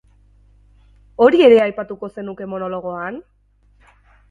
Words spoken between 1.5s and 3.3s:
aipatuko zenuke monologoan?